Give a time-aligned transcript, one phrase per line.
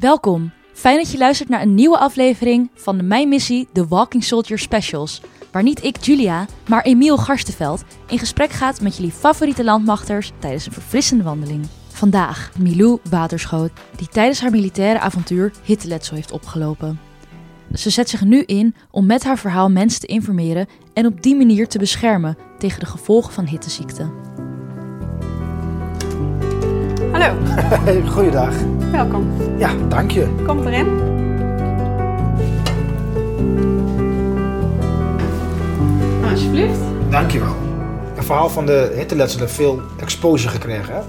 [0.00, 0.52] Welkom.
[0.72, 4.58] Fijn dat je luistert naar een nieuwe aflevering van de Mijn Missie The Walking Soldier
[4.58, 5.20] Specials.
[5.52, 10.66] Waar niet ik, Julia, maar Emiel Garstenveld in gesprek gaat met jullie favoriete landmachters tijdens
[10.66, 11.66] een verfrissende wandeling.
[11.88, 17.00] Vandaag Milou Waterschoot, die tijdens haar militaire avontuur hitteletsel heeft opgelopen.
[17.74, 21.36] Ze zet zich nu in om met haar verhaal mensen te informeren en op die
[21.36, 24.10] manier te beschermen tegen de gevolgen van hitteziekte.
[27.20, 28.54] Hallo, Goeiedag.
[28.90, 29.32] welkom.
[29.58, 30.42] Ja, dank je.
[30.46, 30.88] Kom erin.
[36.30, 36.80] Alsjeblieft.
[37.10, 37.56] Dank je wel.
[38.16, 41.00] Een verhaal van de hitteletsel heeft veel exposure gekregen, hè?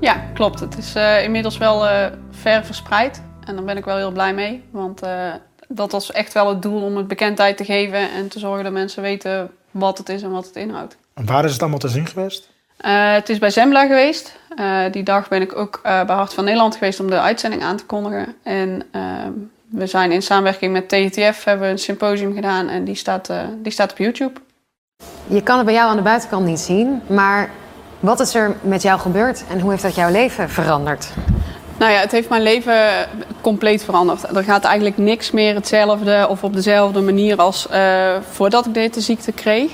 [0.00, 0.60] Ja, klopt.
[0.60, 3.22] Het is eh, inmiddels wel eh, ver verspreid.
[3.44, 4.64] En daar ben ik wel heel blij mee.
[4.70, 5.32] Want eh,
[5.68, 8.72] dat was echt wel het doel om het bekendheid te geven en te zorgen dat
[8.72, 10.96] mensen weten wat het is en wat het inhoudt.
[11.14, 12.54] En waar is het allemaal te zien geweest?
[12.76, 14.38] Het is bij Zembla geweest.
[14.56, 17.62] Eh, die dag ben ik ook eh, bij Hart van Nederland geweest om de uitzending
[17.62, 18.34] aan te kondigen.
[18.42, 19.32] En ehm,
[19.70, 23.38] we zijn in samenwerking met TETF hebben we een symposium gedaan en die staat, eh,
[23.62, 24.40] die staat op YouTube.
[25.26, 27.50] Je kan het bij jou aan de buitenkant niet zien, maar
[28.00, 31.08] wat is er met jou gebeurd en hoe heeft dat jouw leven veranderd?
[31.78, 33.08] Nou ja, het heeft mijn leven
[33.40, 34.36] compleet veranderd.
[34.36, 39.00] Er gaat eigenlijk niks meer hetzelfde of op dezelfde manier als eh, voordat ik deze
[39.00, 39.72] ziekte kreeg.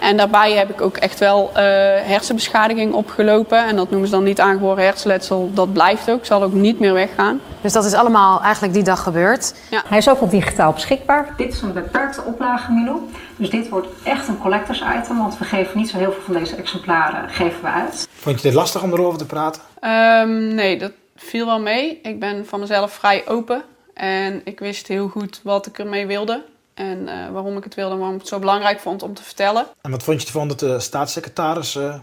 [0.00, 1.62] En daarbij heb ik ook echt wel eh,
[2.02, 3.66] hersenbeschadiging opgelopen.
[3.66, 5.50] En dat noemen ze dan niet aangeboren hersenletsel.
[5.54, 7.40] Dat blijft ook, zal ook niet meer weggaan.
[7.60, 9.54] Dus dat is allemaal eigenlijk die dag gebeurd.
[9.88, 11.34] Hij is ook al digitaal beschikbaar.
[11.36, 12.98] Dit is een beperkte oplage Milou.
[13.36, 16.34] Dus dit wordt echt een collectors item, want we geven niet zo heel veel van
[16.34, 18.08] deze exemplaren geven we uit.
[18.12, 19.62] Vond je het lastig om erover te praten?
[19.80, 20.92] Ehm, nee, dat
[21.22, 22.00] viel wel mee.
[22.02, 23.64] Ik ben van mezelf vrij open.
[23.94, 26.44] En ik wist heel goed wat ik ermee wilde.
[26.74, 29.22] En eh, waarom ik het wilde en waarom ik het zo belangrijk vond om te
[29.22, 29.66] vertellen.
[29.80, 31.94] En wat vond je ervan dat de staatssecretaris eh,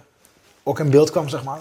[0.63, 1.59] ook in beeld kwam, zeg maar?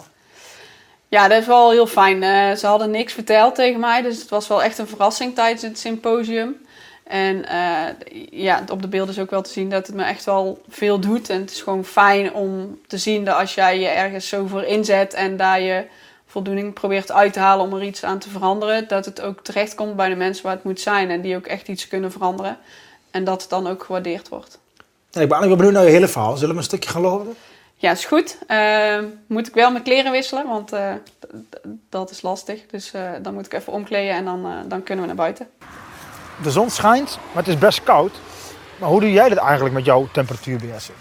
[1.08, 2.22] Ja, dat is wel heel fijn.
[2.22, 5.62] Eh, ze hadden niks verteld tegen mij, dus het was wel echt een verrassing tijdens
[5.62, 6.56] het symposium.
[7.04, 7.44] En
[8.30, 11.00] ja, op de beelden is ook wel te zien dat het me echt wel veel
[11.00, 11.30] doet.
[11.30, 14.62] En het is gewoon fijn om te zien dat als jij je ergens zo voor
[14.62, 15.84] inzet en daar je
[16.36, 19.96] voldoening probeert uit te halen om er iets aan te veranderen, dat het ook terechtkomt
[19.96, 22.58] bij de mensen waar het moet zijn en die ook echt iets kunnen veranderen.
[23.10, 24.58] En dat het dan ook gewaardeerd wordt.
[25.10, 26.36] Ja, ik ben eigenlijk wel benieuwd naar je hele verhaal.
[26.36, 27.36] Zullen we een stukje gaan lopen?
[27.74, 28.38] Ja, is goed.
[28.46, 30.92] Eh, moet ik wel mijn kleren wisselen, want eh,
[31.88, 32.66] dat is lastig.
[32.70, 35.48] Dus eh, dan moet ik even omkleden en dan, eh, dan kunnen we naar buiten.
[36.42, 38.12] De zon schijnt, maar het is best koud.
[38.78, 40.96] Maar hoe doe jij dit eigenlijk met jouw temperatuurbeheersing?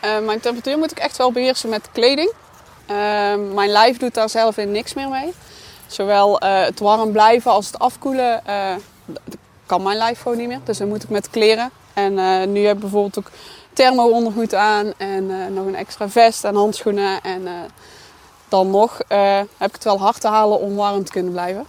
[0.00, 2.32] Eh, mijn temperatuur moet ik echt wel beheersen met kleding.
[2.92, 5.32] Eh, mijn lijf doet daar zelf in niks meer mee.
[5.92, 8.74] Zowel eh, het warm blijven als het afkoelen eh,
[9.66, 10.60] kan mijn lijf gewoon niet meer.
[10.64, 11.70] Dus dan moet ik met kleren.
[11.94, 13.30] En eh, nu heb ik bijvoorbeeld ook
[13.72, 17.20] thermo-ondergoed aan en nog een extra vest en handschoenen.
[17.22, 17.48] En
[18.48, 18.98] dan nog
[19.56, 21.66] heb ik het wel hard te halen om warm te kunnen blijven.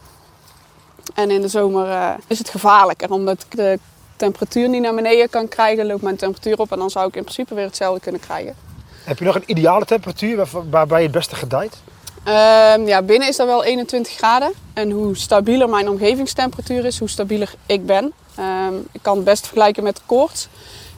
[1.13, 3.79] En in de zomer is het gevaarlijker, omdat ik de
[4.15, 7.23] temperatuur niet naar beneden kan krijgen, loopt mijn temperatuur op en dan zou ik in
[7.23, 8.72] principe weer hetzelfde kunnen krijgen.
[9.03, 11.77] Heb je nog een ideale temperatuur waar- waarbij je het beste gedijt?
[12.23, 14.53] Ehm, ja, binnen is dat wel 21 graden.
[14.73, 18.13] En hoe stabieler mijn omgevingstemperatuur is, hoe stabieler ik ben.
[18.35, 20.43] Ehm, ik kan het best vergelijken met koorts.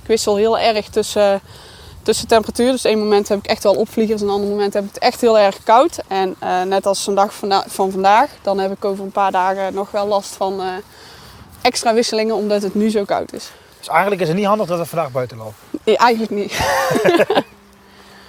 [0.02, 1.42] Ik wissel heel erg tussen,
[2.04, 2.72] tussen temperatuur.
[2.72, 5.04] Dus één moment heb ik echt wel opvliegers, en een ander moment heb ik het
[5.04, 6.00] echt heel erg koud.
[6.08, 9.32] En eh, net als een dag vanda- van vandaag, dan heb ik over een paar
[9.32, 10.68] dagen nog wel last van eh,
[11.62, 13.52] extra wisselingen, omdat het nu zo koud is.
[13.80, 15.56] Dus eigenlijk is het niet handig dat we vandaag buiten lopen.
[15.84, 16.54] Nee, eigenlijk niet.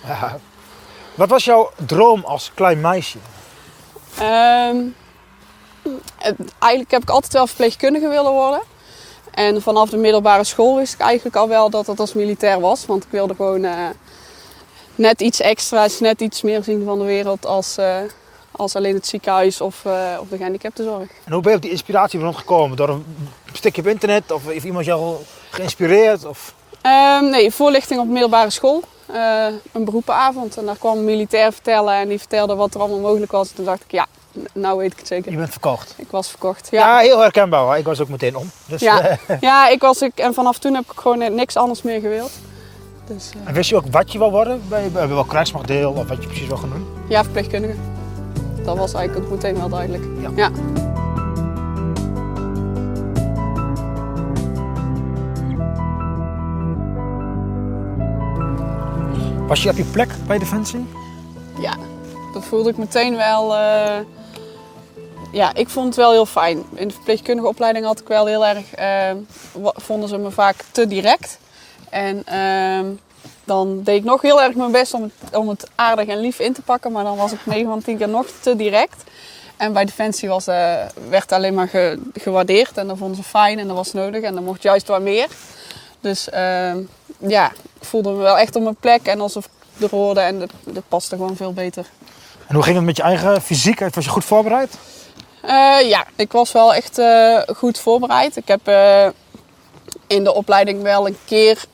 [0.06, 0.38] Ja.
[1.14, 3.18] Wat was jouw droom als klein meisje?
[4.18, 4.76] Ehm,
[6.16, 8.60] het- eigenlijk heb ik altijd wel verpleegkundige willen worden.
[9.34, 12.86] En vanaf de middelbare school wist ik eigenlijk al wel dat dat als militair was.
[12.86, 13.72] Want ik wilde gewoon eh,
[14.94, 17.96] net iets extra's, net iets meer zien van de wereld als, eh,
[18.50, 21.08] als alleen het ziekenhuis of, eh, of de gehandicaptenzorg.
[21.24, 22.76] En hoe ben je op die inspiratie rondgekomen?
[22.76, 23.04] Door een
[23.52, 24.30] stukje op internet?
[24.32, 25.16] Of heeft iemand jou
[25.50, 26.24] geïnspireerd?
[26.24, 26.54] Of...
[26.82, 28.82] Ehm, nee, voorlichting op middelbare school.
[29.12, 30.56] Eh, een beroepenavond.
[30.56, 33.48] En daar kwam een militair vertellen en die vertelde wat er allemaal mogelijk was.
[33.48, 34.06] En toen dacht ik, ja,
[34.52, 35.30] nou weet ik het zeker.
[35.30, 35.94] Je bent verkocht.
[35.96, 36.68] Ik was verkocht.
[36.70, 37.76] Ja, Ja, heel herkenbaar hoor.
[37.76, 38.50] Ik was ook meteen om.
[38.66, 39.00] Dus, Ja.
[39.00, 42.30] eh, ja ik was, ik, en vanaf toen heb ik gewoon niks anders meer gewild.
[43.06, 44.62] Dus eh, en wist je ook wat je wil worden?
[44.68, 46.86] Bij, bij welk krijgsmachtdeel of wat je precies wil gaan doen?
[47.08, 47.74] ja, verpleegkundige.
[48.64, 50.04] Dat was eigenlijk ook meteen wel duidelijk.
[50.20, 50.30] Ja.
[50.36, 50.50] ja.
[59.46, 60.86] Was je op je plek bij Defensie?
[61.60, 61.76] Ja,
[62.32, 63.54] dat voelde ik meteen wel.
[63.56, 63.98] eh,
[65.32, 66.62] ja, ik vond het wel heel fijn.
[66.74, 68.74] In de verpleegkundige opleiding had ik wel heel erg.
[68.74, 69.10] eh,
[69.74, 71.38] vonden ze me vaak te direct.
[71.90, 72.86] En ehm,
[73.44, 76.38] dan deed ik nog heel erg mijn best om het, om het aardig en lief
[76.38, 76.92] in te pakken.
[76.92, 79.04] Maar dan was ik 9 van 10 keer nog te direct.
[79.56, 80.74] En bij Defensie was, eh,
[81.08, 84.34] werd alleen maar ge- gewaardeerd en dat vonden ze fijn en dat was nodig en
[84.34, 85.28] dan mocht juist wat meer.
[86.00, 86.78] Dus ehm,
[87.18, 90.38] ja, ik voelde me wel echt op mijn plek en alsof ik er hoorde en
[90.38, 91.86] dat, dat paste gewoon veel beter.
[92.46, 93.94] En hoe ging het met je eigen fysiek?
[93.94, 94.78] Was je goed voorbereid?
[95.40, 98.36] Eh, ja, ik was wel echt eh, goed voorbereid.
[98.36, 99.06] Ik heb eh,
[100.06, 101.64] in de opleiding wel een keer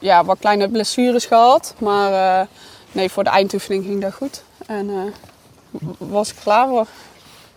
[0.00, 1.74] ja, wat kleine blessures gehad.
[1.78, 2.46] Maar
[2.92, 4.42] nee, voor de eindoefening ging dat goed.
[4.66, 5.14] En
[5.98, 6.86] was ik klaar voor.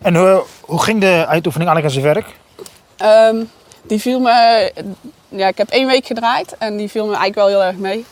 [0.02, 2.36] En hoe, hoe ging de uitoefening eigenlijk aan zijn werk?
[2.96, 3.44] Ehm,
[3.82, 4.72] die viel me...
[5.36, 8.06] Ja, ik heb één week gedraaid en die viel me eigenlijk wel heel erg mee.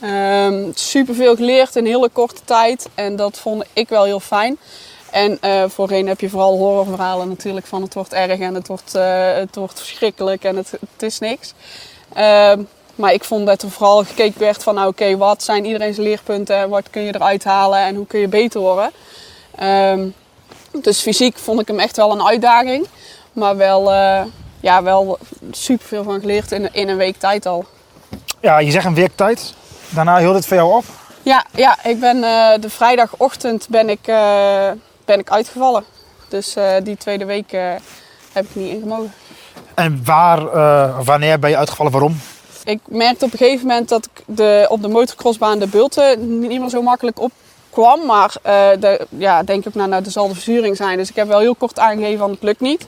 [0.00, 4.20] Ehm Super veel geleerd in een hele korte tijd en dat vond ik wel heel
[4.20, 4.58] fijn.
[5.10, 8.94] En eh, voorheen heb je vooral horrorverhalen natuurlijk van het wordt erg en het wordt,
[8.94, 11.52] eh, het wordt verschrikkelijk en het, het is niks.
[12.12, 12.62] Ehm,
[12.94, 16.56] maar ik vond dat er vooral gekeken werd van nou, oké, wat zijn iedereen's leerpunten
[16.56, 18.90] en wat kun je eruit halen en hoe kun je beter worden.
[19.56, 20.08] Ehm,
[20.72, 22.86] dus fysiek vond ik hem echt wel een uitdaging.
[23.32, 24.22] Maar wel, eh
[24.66, 25.18] ja, wel
[25.50, 27.64] super veel van geleerd in, in een week tijd al.
[28.40, 29.54] Ja, je zegt een week tijd.
[29.88, 30.84] Daarna hield het voor jou op.
[31.22, 34.70] Ja, ja ik ben eh, de vrijdagochtend ben ik, eh,
[35.04, 35.84] ben ik uitgevallen.
[36.28, 37.50] Dus eh, die tweede week
[38.32, 39.12] heb ik niet ingemogen.
[39.74, 40.40] En waar,
[41.04, 41.92] wanneer ben je uitgevallen?
[41.92, 42.20] Waarom?
[42.64, 46.60] Ik merkte op een gegeven moment dat ik de, op de motocrossbaan de bulten niet
[46.60, 48.06] meer zo makkelijk opkwam.
[48.06, 50.96] Maar eh de, ja, denk ook nou, nou, er zal de verzuring zijn.
[50.96, 52.86] Dus ik heb wel heel kort aangegeven van het lukt niet.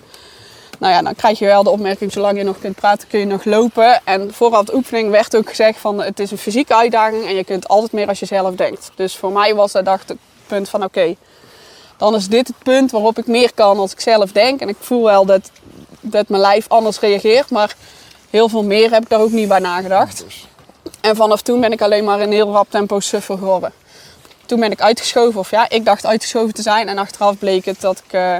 [0.79, 3.27] Nou ja, dan krijg je wel de opmerking, zolang je nog kunt praten kun je
[3.27, 4.01] nog lopen.
[4.05, 7.45] En vooraf de oefening werd ook gezegd van het is een fysieke uitdaging en je
[7.45, 8.91] kunt altijd meer als je zelf denkt.
[8.95, 10.17] Dus voor mij was dat het
[10.47, 11.17] punt van oké,
[11.97, 14.61] dan is dit het punt waarop ik meer kan als ik zelf denk.
[14.61, 15.51] En ik voel wel dat,
[16.01, 17.77] dat mijn lijf anders reageert, maar
[18.31, 20.25] heel veel meer heb ik daar ook niet bij nagedacht.
[21.01, 23.73] En vanaf toen ben ik alleen maar in heel rap tempo suffer geworden.
[24.47, 26.89] Toen ben ik uitgeschoven, of ja, ik dacht uitgeschoven te zijn.
[26.89, 28.37] En achteraf bleek het dat ik, eh,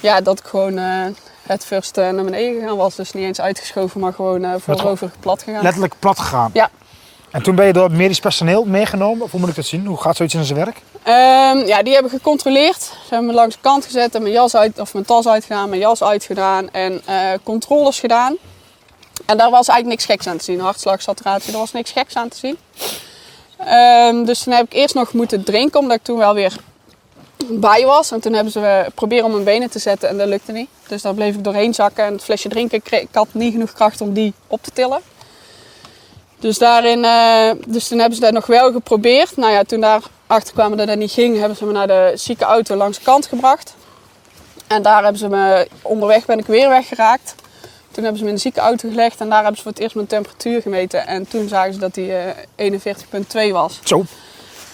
[0.00, 1.06] ja, dat ik gewoon eh,
[1.46, 2.94] het first eh, naar beneden gegaan was.
[2.94, 5.62] Dus niet eens uitgeschoven, maar gewoon eh voorover plat gegaan.
[5.62, 6.50] Letterlijk plat gegaan.
[6.52, 6.70] Ja.
[7.30, 9.24] En toen ben je door medisch personeel meegenomen.
[9.24, 9.86] Of hoe moet ik dat zien?
[9.86, 10.80] Hoe gaat zoiets in zijn werk?
[11.02, 12.82] Ehm, ja, die hebben gecontroleerd.
[12.82, 15.68] Ze hebben me langs de kant gezet en mijn jas uit, of mijn tas uitgedaan,
[15.68, 18.36] mijn jas uitgedaan en eh, controles gedaan.
[19.26, 20.60] En daar was eigenlijk niks geks aan te zien.
[20.60, 22.58] Hartslag, saturatie, er was niks geks aan te zien.
[23.58, 26.56] Ehm, dus toen heb ik eerst nog moeten drinken, omdat ik toen wel weer
[27.50, 28.10] bij was.
[28.10, 30.68] En toen hebben ze eh, proberen om mijn benen te zetten en dat lukte niet.
[30.88, 33.72] Dus daar bleef ik doorheen zakken en het flesje drinken, kreeg- ik had niet genoeg
[33.72, 35.00] kracht om die op te tillen.
[36.38, 39.36] Dus, daarin, eh, dus toen hebben ze dat nog wel geprobeerd.
[39.36, 42.44] Nou ja, toen daarachter kwamen dat dat niet ging, hebben ze me naar de zieke
[42.44, 43.74] auto langs de kant gebracht.
[44.66, 47.34] En daar hebben ze me, onderweg ben ik weer weggeraakt.
[47.90, 49.80] Toen hebben ze me in de zieke auto gelegd en daar hebben ze voor het
[49.80, 51.06] eerst mijn temperatuur gemeten.
[51.06, 52.70] En toen zagen ze dat die eh
[53.46, 53.80] 41,2 was.
[53.84, 54.04] Zo.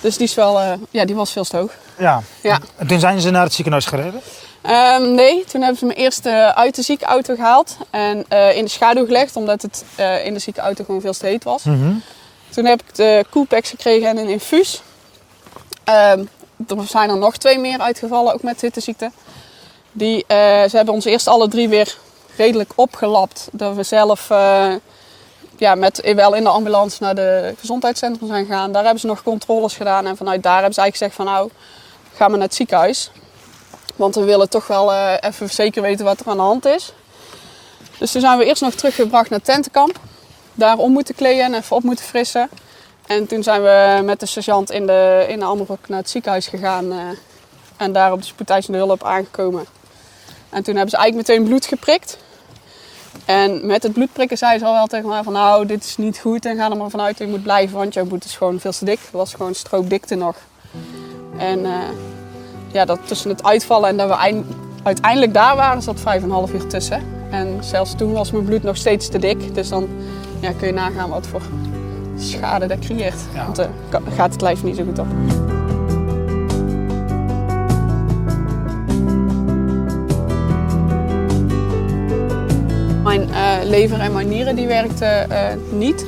[0.01, 1.73] Dus die, is wel, eh, ja, die was veel te hoog.
[1.99, 2.23] Ja.
[2.43, 2.59] Ja.
[2.77, 4.21] En toen zijn ze naar het ziekenhuis gereden.
[4.63, 8.65] Ehm, nee, toen hebben ze me eerst uit de zieke auto gehaald en eh, in
[8.65, 11.63] de schaduw gelegd, omdat het eh, in de zieke auto gewoon veel te heet was.
[11.63, 11.93] Mhm.
[12.49, 14.83] Toen heb ik de Coolpacks gekregen en een infuus.
[15.85, 16.25] Ehm,
[16.69, 19.11] er zijn er nog twee meer uitgevallen, ook met hitteziekte.
[19.93, 21.97] Die, ze hebben ons eerst alle drie weer
[22.37, 23.49] redelijk opgelapt.
[23.53, 24.31] Dat we zelf
[25.61, 28.73] ja, met, wel in de ambulance naar de gezondheidscentrum zijn gegaan.
[28.73, 30.07] Daar hebben ze nog controles gedaan.
[30.07, 31.51] En vanuit daar hebben ze eigenlijk gezegd van nou,
[32.15, 33.11] ga maar naar het ziekenhuis.
[33.97, 36.93] Want we willen toch wel eh, even zeker weten wat er aan de hand is.
[37.99, 39.99] Dus toen zijn we eerst nog teruggebracht naar tentenkamp
[40.55, 42.49] daar om moeten kleden en even op moeten frissen.
[43.07, 46.47] En toen zijn we met de sergeant in de, in de Amerok naar het ziekenhuis
[46.47, 46.93] gegaan.
[46.93, 46.99] eh,
[47.77, 49.65] en daar op de spoedeisende hulp aangekomen.
[50.51, 52.19] En toen hebben ze eigenlijk meteen bloed geprikt.
[53.25, 56.19] En met het bloedprikken zei ze al wel tegen mij van nou, dit is niet
[56.19, 56.45] goed.
[56.47, 58.73] En ga er maar vanuit dat je moet blijven, want jouw bloed is gewoon veel
[58.73, 58.99] te dik.
[59.01, 60.37] Het was gewoon strookdikte nog.
[61.39, 61.73] En eh,
[62.73, 64.47] ja, dat tussen het uitvallen en dat we eind-
[64.83, 67.03] uiteindelijk daar waren, zat vijf en een half uur tussen.
[67.31, 69.55] En zelfs toen was mijn bloed nog steeds te dik.
[69.55, 69.89] Dus dan
[70.41, 71.43] ja, kun je nagaan wat voor
[72.17, 73.21] schade dat creëert.
[73.35, 73.45] Ja.
[73.45, 75.07] Want dan gaat het lijf niet zo goed op.
[83.63, 86.07] lever en mijn nieren die werkten eh, niet.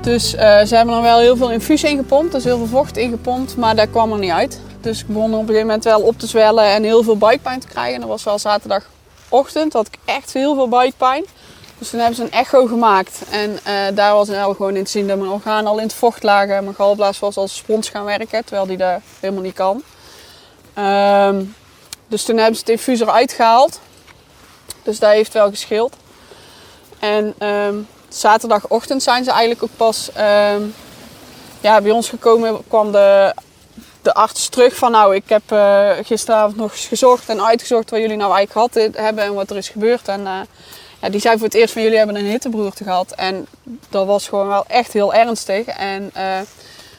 [0.00, 2.96] Dus eh, ze hebben er wel heel veel infuus in gepompt, dus heel veel vocht
[2.96, 4.60] in gepompt, maar dat kwam er niet uit.
[4.80, 7.60] Dus ik begon op een gegeven moment wel op te zwellen en heel veel buikpijn
[7.60, 7.94] te krijgen.
[7.94, 11.24] En dat was wel zaterdagochtend, had ik echt heel veel buikpijn.
[11.78, 14.90] Dus toen hebben ze een echo gemaakt en eh, daar was wel gewoon in te
[14.90, 16.64] zien dat mijn organen al in het vocht lagen.
[16.64, 19.82] Mijn galblaas was als spons gaan werken, terwijl die dat helemaal niet kan.
[20.74, 21.44] Ehm,
[22.08, 23.80] dus toen hebben ze het infuus eruit gehaald.
[24.82, 25.96] Dus dat heeft wel gescheeld.
[27.04, 27.74] En ehm,
[28.08, 30.62] zaterdagochtend zijn ze eigenlijk ook pas ehm,
[31.60, 32.66] ja, bij ons gekomen.
[32.68, 33.34] Kwam de
[34.02, 38.00] de arts terug van nou, ik heb eh, gisteravond nog eens gezocht en uitgezocht wat
[38.00, 40.08] jullie nou eigenlijk gehad hebben en wat er is gebeurd.
[40.08, 40.40] En eh,
[41.00, 43.12] ja, die zei voor het eerst van jullie hebben een hittebroerte gehad.
[43.12, 43.46] En
[43.88, 45.66] dat was gewoon wel echt heel ernstig.
[45.66, 46.36] En eh,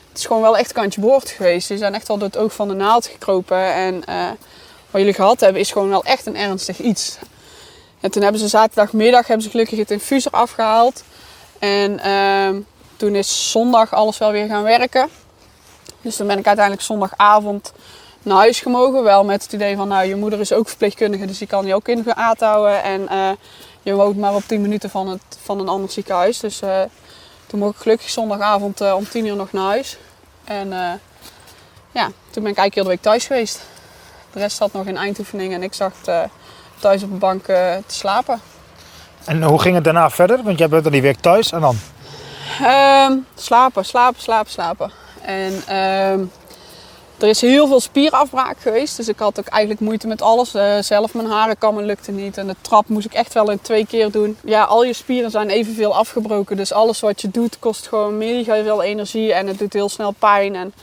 [0.09, 1.67] het is gewoon wel echt kantje boord geweest.
[1.67, 3.74] Die zijn echt wel door het oog van de naald gekropen.
[3.74, 4.03] En
[4.91, 7.17] wat jullie gehad hebben is gewoon wel echt een ernstig iets.
[8.05, 11.03] En toen hebben ze zaterdagmiddag hebben ze gelukkig het infuser afgehaald.
[11.59, 12.59] En ehm,
[12.95, 15.09] toen is zondag alles wel weer gaan werken.
[16.01, 17.74] Dus toen ben ik uiteindelijk zondagavond
[18.24, 19.03] naar huis gemogen.
[19.03, 21.75] Wel met het idee van, nou, je moeder is ook verpleegkundige, dus die kan je
[21.75, 22.83] ook in gaten houden.
[22.83, 23.29] En uh,
[23.81, 26.39] je woont maar op 10 minuten van, het, van een ander ziekenhuis.
[26.39, 26.81] Dus uh,
[27.47, 29.97] toen mocht ik gelukkig zondagavond uh, om 10 uur nog naar huis.
[30.43, 30.69] En
[31.91, 33.62] ja, toen ben ik eigenlijk heel de week thuis geweest.
[34.31, 35.93] De rest zat nog in eindoefening en ik zag
[36.85, 38.41] thuis op de bank te slapen.
[39.25, 40.43] En hoe ging het daarna verder?
[40.43, 41.77] Want jij bent dan die week thuis en dan?
[42.61, 44.91] Ehm, slapen, slapen, slapen, slapen.
[45.21, 46.11] En uh,
[47.17, 48.97] er is heel veel spierafbraak geweest.
[48.97, 50.55] Dus ik had ook eigenlijk moeite met alles.
[50.55, 52.37] Uh, zelf mijn haren kammen lukte niet.
[52.37, 54.37] En de trap moest ik echt wel in twee keer doen.
[54.43, 56.57] Ja, al je spieren zijn evenveel afgebroken.
[56.57, 59.33] Dus alles wat je doet kost gewoon mega veel energie.
[59.33, 60.55] En het doet heel snel pijn.
[60.55, 60.73] En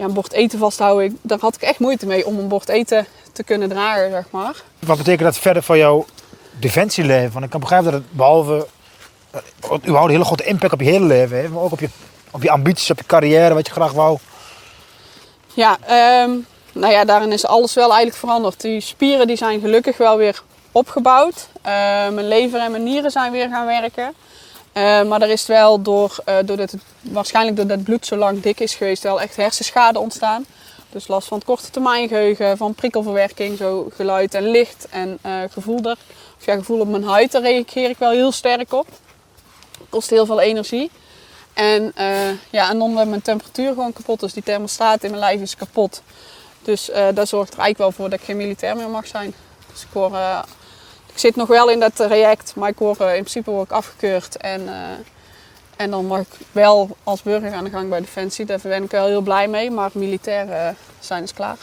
[0.00, 3.06] ja, een bord eten vasthouden, daar had ik echt moeite mee om een bord eten
[3.32, 4.62] te kunnen dragen, zeg maar.
[4.78, 6.06] Wat betekent dat verder voor jouw
[6.58, 7.32] defensieleven?
[7.32, 8.66] Want ik kan begrijpen dat het behalve
[9.34, 9.40] uh,
[9.72, 11.88] überhaupt een hele grote impact op je hele leven heeft, maar ook op je
[12.30, 14.18] op je ambities, op je carrière, wat je graag wou?
[15.54, 15.78] Ja,
[16.22, 18.60] um, nou ja, daarin is alles wel eigenlijk veranderd.
[18.60, 20.42] Die spieren die zijn gelukkig wel weer
[20.72, 21.48] opgebouwd.
[21.56, 21.62] Uh,
[22.08, 24.14] mijn lever en mijn nieren zijn weer gaan werken.
[24.74, 28.40] Uh, maar er is wel door, uh, doordat het, waarschijnlijk doordat het bloed zo lang
[28.40, 30.46] dik is geweest, wel echt hersenschade ontstaan.
[30.90, 35.18] Dus last van het korte termijn geheugen, van prikkelverwerking, zo geluid en licht en
[35.50, 35.96] gevoel er.
[36.38, 38.86] Of ja, gevoel op mijn huid, daar reageer ik wel heel sterk op.
[39.88, 40.90] Kost heel veel energie.
[41.52, 41.92] En,
[42.50, 44.32] ja, en omdat mijn temperatuur gewoon kapot is.
[44.32, 46.02] Die thermostaat in mijn lijf is kapot.
[46.62, 49.34] Dus dat zorgt er eigenlijk wel voor dat ik geen militair meer mag zijn.
[49.72, 49.88] Dus ik
[51.20, 54.36] zit nog wel in dat traject, maar ik word, in principe word ik afgekeurd.
[54.36, 54.68] En,
[55.76, 58.44] en dan mag ik wel als burger aan de gang bij Defensie.
[58.44, 61.56] Daar ben ik wel heel blij mee, maar militair zijn is klaar.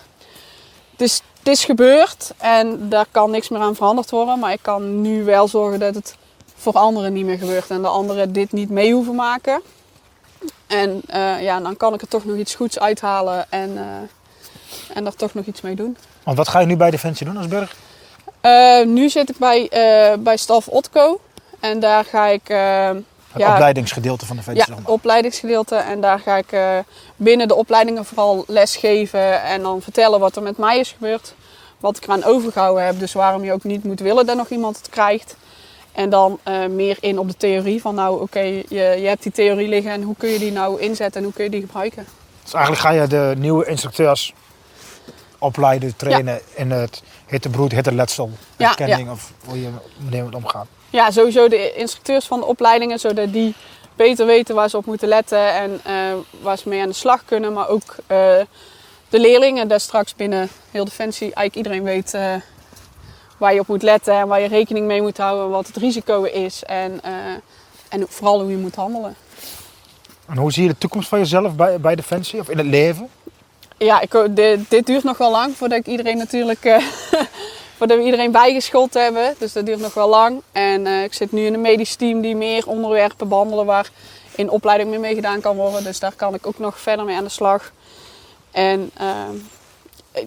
[0.96, 4.40] Dus het is gebeurd en daar kan niks meer aan veranderd worden.
[4.40, 6.16] Maar ik kan nu wel zorgen dat het
[6.56, 7.70] voor anderen niet meer gebeurt.
[7.70, 9.62] En de anderen dit niet mee hoeven maken.
[10.68, 11.02] En
[11.42, 13.82] ja, dan kan ik er toch nog iets goeds uithalen en, uh,
[14.94, 15.98] en er toch nog iets mee doen.
[16.24, 17.76] Want wat ga je nu bij Defensie doen als burger?
[18.48, 19.70] Uh, nu zit ik bij,
[20.20, 21.20] bij Staf Otco.
[21.60, 22.48] En daar ga ik...
[22.48, 23.04] het
[23.36, 24.74] ja, opleidingsgedeelte van Defensie?
[24.75, 25.75] Ja, opleidingsgedeelte.
[25.75, 26.84] En daar ga ik
[27.16, 29.44] binnen de opleidingen vooral lesgeven.
[29.44, 31.34] En dan vertellen wat er met mij is gebeurd.
[31.80, 33.00] Wat ik eraan overgehouden heb.
[33.00, 35.36] Dus waarom je ook niet moet willen dat nog iemand het krijgt.
[35.92, 39.24] En dan uh, meer in op de theorie van nou oké, okay, je, je hebt
[39.24, 41.62] die theorie liggen en hoe kun je die nou inzetten en hoe kun je die
[41.62, 42.08] gebruiken.
[42.44, 44.34] Dus eigenlijk ga je de nieuwe instructeurs
[45.39, 46.39] opleiden, trainen ja.
[46.56, 49.12] in het hittebroed, hitteletsel, herkenning ja, ja.
[49.12, 49.69] of hoe je
[50.10, 50.67] mee moet omgaan.
[50.89, 53.55] Ja, sowieso de instructeurs van de opleidingen, zodat die
[53.96, 57.25] beter weten waar ze op moeten letten en uh, waar ze mee aan de slag
[57.25, 57.53] kunnen.
[57.53, 58.07] Maar ook uh,
[59.10, 62.17] de leerlingen, dat straks binnen heel Defensie eigenlijk iedereen weet
[63.38, 66.24] waar je op moet letten en waar je rekening mee moet houden, wat het risico
[66.24, 67.01] is en,
[67.89, 69.15] en vooral hoe je moet handelen.
[70.27, 73.10] En hoe zie je de toekomst van jezelf bij, bij Defensie of in het leven?
[73.77, 76.77] Ja, ik, dit, dit duurt nog wel lang voordat ik iedereen natuurlijk, uh,
[77.77, 79.36] voordat we iedereen bijgeschoold hebben.
[79.38, 80.41] Dus dat duurt nog wel lang.
[80.51, 83.89] En uh, ik zit nu in een medisch team die meer onderwerpen behandelen waar
[84.36, 85.84] in opleiding mee meegedaan kan worden.
[85.84, 87.72] Dus daar kan ik ook nog verder mee aan de slag.
[88.51, 88.91] En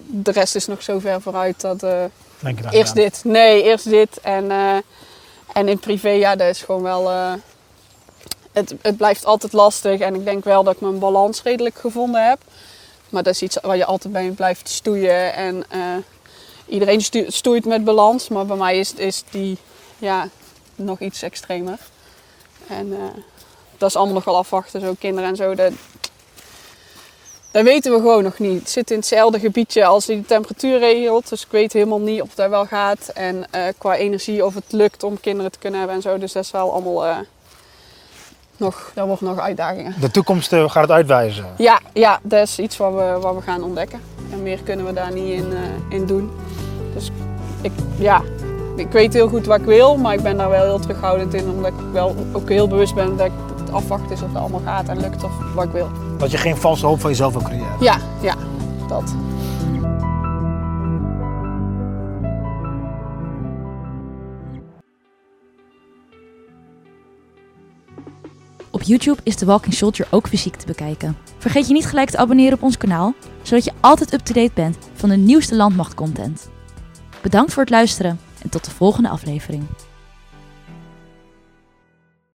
[0.05, 3.21] de rest is nog zo ver vooruit dat Denk je eerst dit.
[3.23, 4.19] Nee, eerst dit.
[4.21, 4.51] En,
[5.53, 7.09] en in privé, ja, dat is gewoon wel...
[8.51, 9.99] Het, het blijft altijd lastig.
[9.99, 12.39] En ik denk wel dat ik mijn balans redelijk gevonden heb.
[13.11, 15.33] Maar dat is iets waar je altijd bij blijft stoeien.
[15.33, 15.95] En uh,
[16.65, 18.27] iedereen stoeit met balans.
[18.27, 19.57] Maar bij mij is, is die
[19.97, 20.29] ja,
[20.75, 21.77] nog iets extremer.
[22.67, 22.97] En
[23.77, 24.81] dat is allemaal nog wel afwachten.
[24.81, 25.55] Zo kinderen en zo.
[25.55, 25.71] Dat,
[27.51, 28.59] dat weten we gewoon nog niet.
[28.59, 31.29] Het zit in hetzelfde gebiedje als die de temperatuur regelt.
[31.29, 33.11] Dus ik weet helemaal niet of dat wel gaat.
[33.13, 36.17] En uh, qua energie of het lukt om kinderen te kunnen hebben en zo.
[36.17, 37.25] Dus dat is wel allemaal
[38.61, 39.93] nog, daar wordt nog uitdagingen.
[39.99, 41.45] De toekomst uh, gaat het uitwijzen?
[41.57, 43.99] Ja, ja, dat is iets wat we, wat we gaan ontdekken.
[44.31, 45.53] En meer kunnen we daar niet in,
[45.89, 46.31] in doen.
[46.93, 47.11] Dus
[47.61, 48.21] ik, ja,
[48.75, 49.97] ik weet heel goed wat ik wil.
[49.97, 51.49] Maar ik ben daar wel heel terughoudend in.
[51.49, 54.87] Omdat ik wel ook heel bewust ben dat het afwachten is of het allemaal gaat
[54.87, 55.89] en lukt of wat ik wil.
[56.17, 57.75] Dat je geen valse hoop van jezelf wil creëren.
[57.79, 58.35] Ja, ja,
[58.87, 59.15] dat.
[68.91, 71.17] YouTube is The Walking Soldier ook fysiek te bekijken.
[71.37, 73.13] Vergeet je niet gelijk te abonneren op ons kanaal.
[73.41, 76.49] zodat je altijd up-to-date bent van de nieuwste landmachtcontent.
[77.21, 79.63] Bedankt voor het luisteren en tot de volgende aflevering.